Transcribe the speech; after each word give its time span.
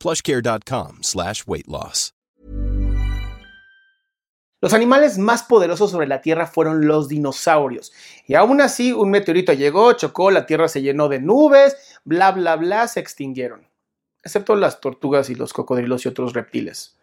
plushcare.com 0.00 0.98
slash 1.02 1.42
weight 1.46 1.68
loss. 1.68 2.16
Los 4.62 4.72
animales 4.72 5.18
más 5.18 5.42
poderosos 5.42 5.90
sobre 5.90 6.06
la 6.06 6.22
Tierra 6.22 6.46
fueron 6.46 6.86
los 6.86 7.08
dinosaurios. 7.08 7.92
Y 8.26 8.34
aún 8.34 8.62
así, 8.62 8.90
un 8.90 9.10
meteorito 9.10 9.52
llegó, 9.52 9.92
chocó, 9.92 10.30
la 10.30 10.46
Tierra 10.46 10.66
se 10.68 10.80
llenó 10.80 11.08
de 11.08 11.20
nubes, 11.20 11.76
bla, 12.04 12.32
bla, 12.32 12.56
bla, 12.56 12.88
se 12.88 13.00
extinguieron. 13.00 13.68
Excepto 14.24 14.56
las 14.56 14.80
tortugas 14.80 15.28
y 15.28 15.34
los 15.34 15.52
cocodrilos 15.52 16.04
y 16.04 16.08
otros 16.08 16.32
reptiles. 16.32 16.96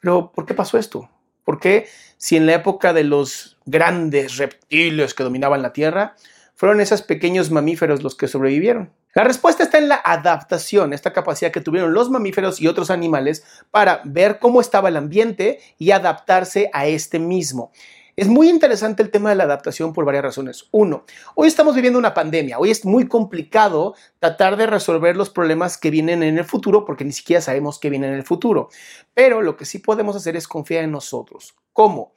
Pero, 0.00 0.32
¿por 0.32 0.44
qué 0.44 0.52
pasó 0.52 0.76
esto? 0.78 1.10
¿Por 1.44 1.58
qué, 1.58 1.88
si 2.18 2.36
en 2.36 2.46
la 2.46 2.54
época 2.54 2.92
de 2.92 3.04
los 3.04 3.58
grandes 3.64 4.36
reptiles 4.36 5.14
que 5.14 5.24
dominaban 5.24 5.62
la 5.62 5.72
Tierra, 5.72 6.14
fueron 6.54 6.80
esos 6.80 7.00
pequeños 7.00 7.50
mamíferos 7.50 8.02
los 8.02 8.16
que 8.16 8.28
sobrevivieron? 8.28 8.92
La 9.14 9.24
respuesta 9.24 9.62
está 9.62 9.78
en 9.78 9.88
la 9.88 10.00
adaptación, 10.04 10.92
esta 10.92 11.12
capacidad 11.12 11.50
que 11.50 11.62
tuvieron 11.62 11.94
los 11.94 12.10
mamíferos 12.10 12.60
y 12.60 12.68
otros 12.68 12.90
animales 12.90 13.42
para 13.70 14.02
ver 14.04 14.38
cómo 14.38 14.60
estaba 14.60 14.90
el 14.90 14.96
ambiente 14.96 15.60
y 15.78 15.92
adaptarse 15.92 16.70
a 16.74 16.86
este 16.86 17.18
mismo. 17.18 17.72
Es 18.16 18.26
muy 18.26 18.50
interesante 18.50 19.02
el 19.02 19.10
tema 19.10 19.30
de 19.30 19.36
la 19.36 19.44
adaptación 19.44 19.92
por 19.92 20.04
varias 20.04 20.24
razones. 20.24 20.66
Uno, 20.72 21.04
hoy 21.36 21.46
estamos 21.46 21.74
viviendo 21.76 22.00
una 22.00 22.14
pandemia, 22.14 22.58
hoy 22.58 22.70
es 22.70 22.84
muy 22.84 23.06
complicado 23.06 23.94
tratar 24.18 24.56
de 24.56 24.66
resolver 24.66 25.16
los 25.16 25.30
problemas 25.30 25.78
que 25.78 25.90
vienen 25.90 26.24
en 26.24 26.36
el 26.36 26.44
futuro 26.44 26.84
porque 26.84 27.04
ni 27.04 27.12
siquiera 27.12 27.40
sabemos 27.40 27.78
qué 27.78 27.90
viene 27.90 28.08
en 28.08 28.14
el 28.14 28.24
futuro. 28.24 28.70
Pero 29.14 29.40
lo 29.40 29.56
que 29.56 29.64
sí 29.64 29.78
podemos 29.78 30.16
hacer 30.16 30.36
es 30.36 30.48
confiar 30.48 30.84
en 30.84 30.90
nosotros. 30.90 31.54
¿Cómo? 31.72 32.12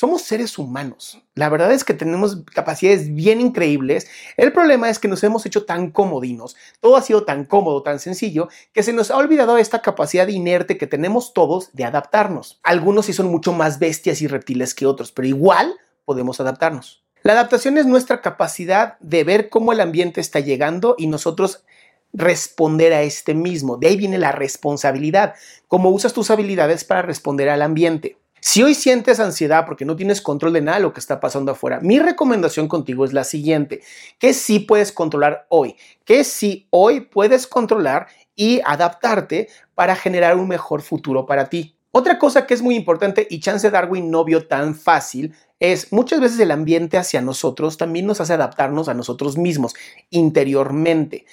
Somos 0.00 0.22
seres 0.22 0.58
humanos. 0.58 1.20
La 1.34 1.48
verdad 1.48 1.72
es 1.72 1.82
que 1.82 1.92
tenemos 1.92 2.44
capacidades 2.54 3.12
bien 3.12 3.40
increíbles. 3.40 4.06
El 4.36 4.52
problema 4.52 4.88
es 4.88 5.00
que 5.00 5.08
nos 5.08 5.24
hemos 5.24 5.44
hecho 5.44 5.64
tan 5.64 5.90
comodinos. 5.90 6.54
Todo 6.78 6.94
ha 6.94 7.02
sido 7.02 7.24
tan 7.24 7.44
cómodo, 7.44 7.82
tan 7.82 7.98
sencillo, 7.98 8.48
que 8.72 8.84
se 8.84 8.92
nos 8.92 9.10
ha 9.10 9.16
olvidado 9.16 9.58
esta 9.58 9.82
capacidad 9.82 10.28
inerte 10.28 10.78
que 10.78 10.86
tenemos 10.86 11.34
todos 11.34 11.70
de 11.72 11.82
adaptarnos. 11.82 12.60
Algunos 12.62 13.06
sí 13.06 13.12
son 13.12 13.26
mucho 13.26 13.52
más 13.52 13.80
bestias 13.80 14.22
y 14.22 14.28
reptiles 14.28 14.72
que 14.72 14.86
otros, 14.86 15.10
pero 15.10 15.26
igual 15.26 15.74
podemos 16.04 16.38
adaptarnos. 16.38 17.02
La 17.24 17.32
adaptación 17.32 17.76
es 17.76 17.86
nuestra 17.86 18.20
capacidad 18.20 19.00
de 19.00 19.24
ver 19.24 19.48
cómo 19.48 19.72
el 19.72 19.80
ambiente 19.80 20.20
está 20.20 20.38
llegando 20.38 20.94
y 20.96 21.08
nosotros 21.08 21.64
responder 22.12 22.92
a 22.92 23.02
este 23.02 23.34
mismo. 23.34 23.78
De 23.78 23.88
ahí 23.88 23.96
viene 23.96 24.18
la 24.18 24.30
responsabilidad. 24.30 25.34
Cómo 25.66 25.90
usas 25.90 26.12
tus 26.12 26.30
habilidades 26.30 26.84
para 26.84 27.02
responder 27.02 27.48
al 27.48 27.62
ambiente. 27.62 28.16
Si 28.50 28.62
hoy 28.62 28.72
sientes 28.72 29.20
ansiedad 29.20 29.66
porque 29.66 29.84
no 29.84 29.94
tienes 29.94 30.22
control 30.22 30.54
de 30.54 30.62
nada 30.62 30.78
de 30.78 30.84
lo 30.84 30.94
que 30.94 31.00
está 31.00 31.20
pasando 31.20 31.52
afuera, 31.52 31.80
mi 31.82 31.98
recomendación 31.98 32.66
contigo 32.66 33.04
es 33.04 33.12
la 33.12 33.24
siguiente, 33.24 33.82
que 34.18 34.32
sí 34.32 34.58
puedes 34.58 34.90
controlar 34.90 35.44
hoy, 35.50 35.76
que 36.06 36.24
sí 36.24 36.66
hoy 36.70 37.02
puedes 37.02 37.46
controlar 37.46 38.06
y 38.34 38.62
adaptarte 38.64 39.50
para 39.74 39.94
generar 39.94 40.38
un 40.38 40.48
mejor 40.48 40.80
futuro 40.80 41.26
para 41.26 41.50
ti. 41.50 41.76
Otra 41.92 42.18
cosa 42.18 42.46
que 42.46 42.54
es 42.54 42.62
muy 42.62 42.74
importante 42.74 43.26
y 43.28 43.40
Chance 43.40 43.70
Darwin 43.70 44.10
no 44.10 44.24
vio 44.24 44.46
tan 44.46 44.74
fácil 44.74 45.34
es 45.60 45.92
muchas 45.92 46.18
veces 46.18 46.40
el 46.40 46.50
ambiente 46.50 46.96
hacia 46.96 47.20
nosotros 47.20 47.76
también 47.76 48.06
nos 48.06 48.22
hace 48.22 48.32
adaptarnos 48.32 48.88
a 48.88 48.94
nosotros 48.94 49.36
mismos 49.36 49.74
interiormente. 50.08 51.26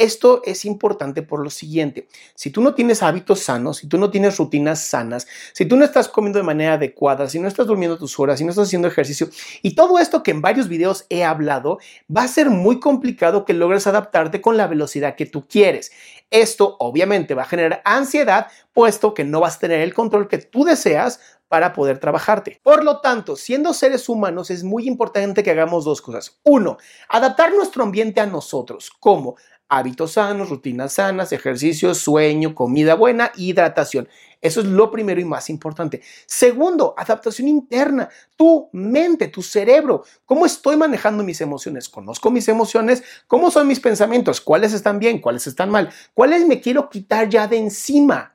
Esto 0.00 0.40
es 0.46 0.64
importante 0.64 1.20
por 1.20 1.44
lo 1.44 1.50
siguiente. 1.50 2.08
Si 2.34 2.48
tú 2.48 2.62
no 2.62 2.72
tienes 2.72 3.02
hábitos 3.02 3.40
sanos, 3.40 3.76
si 3.76 3.86
tú 3.86 3.98
no 3.98 4.10
tienes 4.10 4.38
rutinas 4.38 4.82
sanas, 4.82 5.26
si 5.52 5.66
tú 5.66 5.76
no 5.76 5.84
estás 5.84 6.08
comiendo 6.08 6.38
de 6.38 6.42
manera 6.42 6.72
adecuada, 6.72 7.28
si 7.28 7.38
no 7.38 7.46
estás 7.46 7.66
durmiendo 7.66 7.98
tus 7.98 8.18
horas, 8.18 8.38
si 8.38 8.44
no 8.46 8.48
estás 8.48 8.68
haciendo 8.68 8.88
ejercicio 8.88 9.28
y 9.60 9.74
todo 9.74 9.98
esto 9.98 10.22
que 10.22 10.30
en 10.30 10.40
varios 10.40 10.68
videos 10.68 11.04
he 11.10 11.22
hablado, 11.22 11.80
va 12.16 12.22
a 12.22 12.28
ser 12.28 12.48
muy 12.48 12.80
complicado 12.80 13.44
que 13.44 13.52
logres 13.52 13.86
adaptarte 13.86 14.40
con 14.40 14.56
la 14.56 14.68
velocidad 14.68 15.16
que 15.16 15.26
tú 15.26 15.46
quieres. 15.46 15.92
Esto 16.30 16.76
obviamente 16.78 17.34
va 17.34 17.42
a 17.42 17.46
generar 17.46 17.82
ansiedad, 17.84 18.46
puesto 18.72 19.12
que 19.12 19.24
no 19.24 19.40
vas 19.40 19.56
a 19.56 19.60
tener 19.60 19.82
el 19.82 19.92
control 19.92 20.28
que 20.28 20.38
tú 20.38 20.64
deseas 20.64 21.20
para 21.48 21.74
poder 21.74 21.98
trabajarte. 21.98 22.58
Por 22.62 22.84
lo 22.84 23.00
tanto, 23.00 23.36
siendo 23.36 23.74
seres 23.74 24.08
humanos 24.08 24.50
es 24.50 24.64
muy 24.64 24.86
importante 24.86 25.42
que 25.42 25.50
hagamos 25.50 25.84
dos 25.84 26.00
cosas. 26.00 26.38
Uno, 26.44 26.78
adaptar 27.08 27.52
nuestro 27.52 27.82
ambiente 27.82 28.20
a 28.20 28.26
nosotros. 28.26 28.90
¿Cómo? 28.98 29.36
Hábitos 29.70 30.12
sanos, 30.12 30.50
rutinas 30.50 30.94
sanas, 30.94 31.32
ejercicio, 31.32 31.94
sueño, 31.94 32.54
comida 32.54 32.94
buena, 32.94 33.32
hidratación. 33.36 34.08
Eso 34.42 34.60
es 34.60 34.66
lo 34.66 34.90
primero 34.90 35.20
y 35.20 35.24
más 35.24 35.48
importante. 35.48 36.02
Segundo, 36.26 36.94
adaptación 36.96 37.48
interna. 37.48 38.08
Tu 38.36 38.68
mente, 38.72 39.28
tu 39.28 39.42
cerebro. 39.42 40.04
¿Cómo 40.26 40.44
estoy 40.44 40.76
manejando 40.76 41.22
mis 41.22 41.40
emociones? 41.40 41.88
¿Conozco 41.88 42.30
mis 42.30 42.48
emociones? 42.48 43.02
¿Cómo 43.26 43.50
son 43.50 43.66
mis 43.68 43.80
pensamientos? 43.80 44.40
¿Cuáles 44.40 44.72
están 44.72 44.98
bien? 44.98 45.20
¿Cuáles 45.20 45.46
están 45.46 45.70
mal? 45.70 45.90
¿Cuáles 46.14 46.46
me 46.46 46.60
quiero 46.60 46.90
quitar 46.90 47.28
ya 47.28 47.46
de 47.46 47.58
encima? 47.58 48.34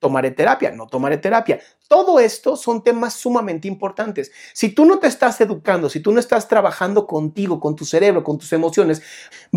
¿Tomaré 0.00 0.30
terapia? 0.30 0.70
¿No 0.70 0.86
tomaré 0.86 1.18
terapia? 1.18 1.60
Todo 1.86 2.20
esto 2.20 2.56
son 2.56 2.82
temas 2.82 3.12
sumamente 3.12 3.68
importantes. 3.68 4.32
Si 4.54 4.70
tú 4.70 4.86
no 4.86 4.98
te 4.98 5.06
estás 5.06 5.38
educando, 5.42 5.90
si 5.90 6.00
tú 6.00 6.10
no 6.10 6.18
estás 6.18 6.48
trabajando 6.48 7.06
contigo, 7.06 7.60
con 7.60 7.76
tu 7.76 7.84
cerebro, 7.84 8.24
con 8.24 8.38
tus 8.38 8.50
emociones, 8.54 9.02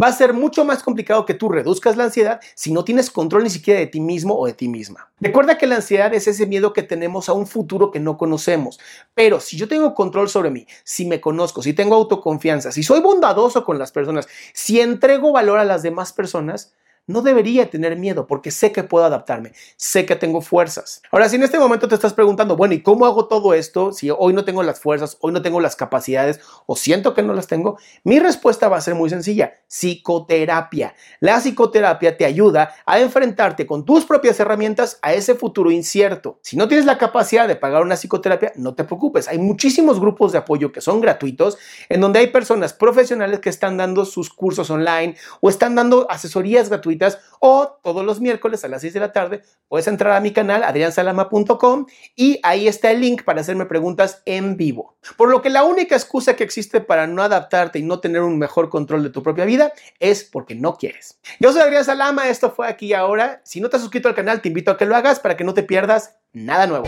va 0.01 0.07
a 0.07 0.11
ser 0.11 0.33
mucho 0.33 0.65
más 0.65 0.83
complicado 0.83 1.25
que 1.25 1.33
tú 1.33 1.47
reduzcas 1.47 1.95
la 1.95 2.03
ansiedad 2.03 2.41
si 2.55 2.73
no 2.73 2.83
tienes 2.83 3.09
control 3.09 3.43
ni 3.43 3.49
siquiera 3.49 3.79
de 3.79 3.87
ti 3.87 4.01
mismo 4.01 4.37
o 4.37 4.45
de 4.45 4.53
ti 4.53 4.67
misma. 4.67 5.09
Recuerda 5.21 5.57
que 5.57 5.65
la 5.65 5.77
ansiedad 5.77 6.13
es 6.13 6.27
ese 6.27 6.45
miedo 6.45 6.73
que 6.73 6.83
tenemos 6.83 7.29
a 7.29 7.33
un 7.33 7.47
futuro 7.47 7.89
que 7.89 8.01
no 8.01 8.17
conocemos. 8.17 8.81
Pero 9.13 9.39
si 9.39 9.55
yo 9.55 9.69
tengo 9.69 9.95
control 9.95 10.27
sobre 10.27 10.49
mí, 10.49 10.67
si 10.83 11.05
me 11.05 11.21
conozco, 11.21 11.61
si 11.61 11.71
tengo 11.71 11.95
autoconfianza, 11.95 12.73
si 12.73 12.83
soy 12.83 12.99
bondadoso 12.99 13.63
con 13.63 13.79
las 13.79 13.93
personas, 13.93 14.27
si 14.53 14.81
entrego 14.81 15.31
valor 15.31 15.59
a 15.59 15.63
las 15.63 15.83
demás 15.83 16.11
personas, 16.11 16.73
no 17.05 17.21
debería 17.21 17.69
tener 17.69 17.97
miedo 17.97 18.27
porque 18.27 18.49
sé 18.49 18.71
que 18.71 18.83
puedo 18.83 19.03
adaptarme, 19.05 19.51
sé 19.75 20.05
que 20.05 20.15
tengo 20.15 20.41
fuerzas. 20.41 21.01
Ahora, 21.11 21.27
si 21.27 21.35
en 21.35 21.43
este 21.43 21.59
momento 21.59 21.87
te 21.87 21.95
estás 21.95 22.13
preguntando, 22.13 22.55
bueno, 22.55 22.73
¿y 22.73 22.81
cómo 22.81 23.05
hago 23.05 23.27
todo 23.27 23.53
esto 23.53 23.91
si 23.91 24.09
hoy 24.09 24.33
no 24.33 24.45
tengo 24.45 24.63
las 24.63 24.79
fuerzas, 24.79 25.17
hoy 25.19 25.33
no 25.33 25.41
tengo 25.41 25.59
las 25.59 25.75
capacidades 25.75 26.39
o 26.65 26.75
siento 26.75 27.13
que 27.13 27.21
no 27.21 27.33
las 27.33 27.47
tengo? 27.47 27.77
Mi 28.03 28.19
respuesta 28.19 28.69
va 28.69 28.77
a 28.77 28.81
ser 28.81 28.95
muy 28.95 29.09
sencilla, 29.09 29.53
psicoterapia. 29.67 30.95
La 31.19 31.39
psicoterapia 31.39 32.15
te 32.15 32.25
ayuda 32.25 32.73
a 32.85 32.99
enfrentarte 32.99 33.67
con 33.67 33.83
tus 33.83 34.05
propias 34.05 34.39
herramientas 34.39 34.99
a 35.01 35.13
ese 35.13 35.35
futuro 35.35 35.71
incierto. 35.71 36.39
Si 36.41 36.55
no 36.55 36.67
tienes 36.69 36.85
la 36.85 36.97
capacidad 36.97 37.47
de 37.47 37.57
pagar 37.57 37.81
una 37.81 37.95
psicoterapia, 37.95 38.53
no 38.55 38.75
te 38.75 38.85
preocupes. 38.85 39.27
Hay 39.27 39.39
muchísimos 39.39 39.99
grupos 39.99 40.31
de 40.31 40.37
apoyo 40.37 40.71
que 40.71 40.79
son 40.79 41.01
gratuitos 41.01 41.57
en 41.89 41.99
donde 41.99 42.19
hay 42.19 42.27
personas 42.27 42.73
profesionales 42.73 43.39
que 43.39 43.49
están 43.49 43.75
dando 43.75 44.05
sus 44.05 44.29
cursos 44.29 44.69
online 44.69 45.17
o 45.41 45.49
están 45.49 45.75
dando 45.75 46.09
asesorías 46.09 46.69
gratuitas 46.69 46.92
o 47.39 47.79
todos 47.83 48.05
los 48.05 48.19
miércoles 48.19 48.63
a 48.63 48.67
las 48.67 48.81
6 48.81 48.93
de 48.93 48.99
la 48.99 49.11
tarde 49.11 49.41
puedes 49.67 49.87
entrar 49.87 50.13
a 50.13 50.19
mi 50.19 50.31
canal 50.31 50.63
adriansalama.com 50.63 51.85
y 52.15 52.39
ahí 52.43 52.67
está 52.67 52.91
el 52.91 53.01
link 53.01 53.23
para 53.23 53.41
hacerme 53.41 53.65
preguntas 53.65 54.21
en 54.25 54.57
vivo. 54.57 54.97
Por 55.17 55.29
lo 55.29 55.41
que 55.41 55.49
la 55.49 55.63
única 55.63 55.95
excusa 55.95 56.35
que 56.35 56.43
existe 56.43 56.81
para 56.81 57.07
no 57.07 57.21
adaptarte 57.21 57.79
y 57.79 57.83
no 57.83 57.99
tener 57.99 58.21
un 58.21 58.37
mejor 58.37 58.69
control 58.69 59.03
de 59.03 59.09
tu 59.09 59.23
propia 59.23 59.45
vida 59.45 59.73
es 59.99 60.23
porque 60.23 60.55
no 60.55 60.75
quieres. 60.75 61.19
Yo 61.39 61.51
soy 61.51 61.61
Adrián 61.61 61.85
Salama, 61.85 62.29
esto 62.29 62.51
fue 62.51 62.67
aquí 62.67 62.93
ahora. 62.93 63.41
Si 63.43 63.61
no 63.61 63.69
te 63.69 63.77
has 63.77 63.81
suscrito 63.81 64.07
al 64.07 64.15
canal, 64.15 64.41
te 64.41 64.49
invito 64.49 64.71
a 64.71 64.77
que 64.77 64.85
lo 64.85 64.95
hagas 64.95 65.19
para 65.19 65.37
que 65.37 65.43
no 65.43 65.53
te 65.53 65.63
pierdas 65.63 66.17
nada 66.33 66.67
nuevo. 66.67 66.87